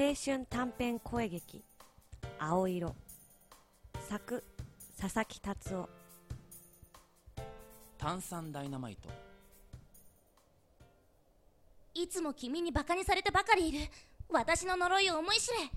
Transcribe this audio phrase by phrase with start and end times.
[0.00, 1.64] 青春短編声劇
[2.38, 2.94] 「青色」
[4.08, 4.44] 作
[4.96, 5.88] 佐々木達夫。
[7.98, 9.08] 炭酸ダイナマイト。
[11.94, 13.90] いつも君にバカにされてばかりいる。
[14.28, 15.68] 私の呪いを思い知れ。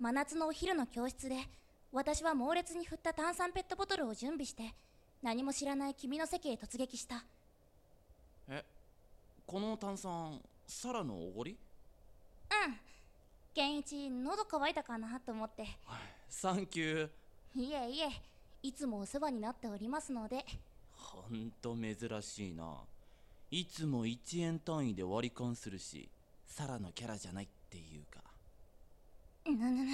[0.00, 1.36] 真夏のお昼の教室で
[1.92, 4.74] 私は猛烈に振った炭酸ペットボトルを準備して
[5.20, 7.22] 何も知らない君の席へ突撃した。
[8.48, 8.64] え
[9.46, 11.50] この炭酸サラのおごり？
[11.50, 11.71] うん
[13.82, 15.66] 健一喉乾いたかなと思って。
[16.28, 18.08] サンキューいえいえ
[18.62, 20.44] いつもお世話になっておりますので。
[20.94, 22.76] ほんと珍しいな。
[23.50, 26.08] いつも1円単位で割り勘するし
[26.46, 28.22] サラのキャラじゃないっていうか。
[29.46, 29.90] ぬぬぬ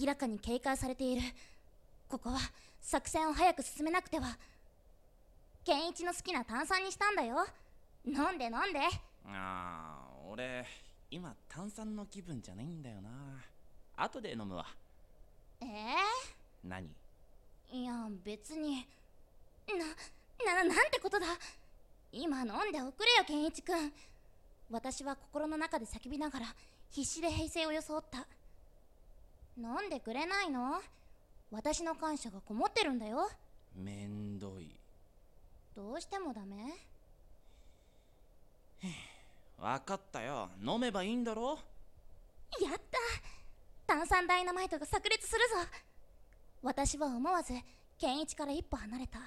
[0.00, 1.22] 明らかに警戒されている。
[2.08, 2.38] ここは
[2.80, 4.38] 作戦を早く進めなくては。
[5.64, 7.44] 健一の好きな炭酸にしたんだよ。
[8.06, 8.80] 飲んで飲んで？
[9.26, 10.64] あー俺
[11.10, 13.10] 今炭酸の気分じゃないんだよな。
[13.96, 14.66] 後で飲むわ。
[15.60, 15.66] え
[16.62, 16.88] 何？
[17.72, 18.86] えいや別に。
[19.68, 21.26] なななんてことだ。
[22.12, 23.92] 今飲んでおくれよ健一くん。
[24.70, 26.46] 私は心の中で叫びながら
[26.90, 28.26] 必死で平静を装った。
[29.56, 30.80] 飲んでくれないの？
[31.50, 33.30] 私の感謝がこもってるんだよ。
[33.74, 34.70] めんどい。
[35.74, 36.56] どうしてもダメ？
[39.60, 40.50] 分かったよ。
[40.62, 41.58] 飲めばいいんだろ？
[42.60, 42.98] やった。
[43.86, 45.56] 炭酸ダイナマイトが炸裂するぞ。
[46.62, 47.54] 私は思わず
[47.98, 49.18] 健一から一歩離れた。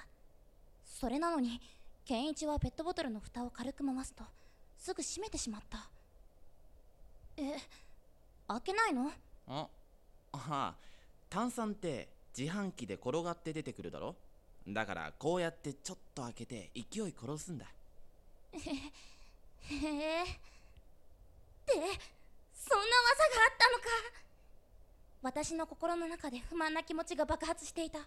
[0.84, 1.60] それなのに
[2.04, 4.24] 健一はペットボトルの蓋を軽く回すと
[4.78, 5.88] すぐ閉めてしまった。
[7.36, 7.56] え
[8.48, 9.10] 開けないの？
[9.48, 9.68] あ
[10.32, 10.74] ああ
[11.28, 14.14] 炭酸って自販機で転がって出てくるだろ？
[14.66, 17.66] だからこうやってちょっと開けて勢い殺すんだ
[19.86, 20.26] へえっ
[21.66, 23.84] てそんな技があったのか。
[25.22, 28.00] 私の心の中で不満な気持ちが爆発していた。